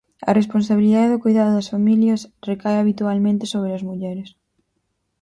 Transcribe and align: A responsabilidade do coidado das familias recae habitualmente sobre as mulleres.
A 0.29 0.31
responsabilidade 0.39 1.11
do 1.13 1.21
coidado 1.23 1.51
das 1.57 1.71
familias 1.73 2.21
recae 2.49 2.77
habitualmente 2.79 3.45
sobre 3.53 3.71
as 3.77 3.83
mulleres. 3.89 4.29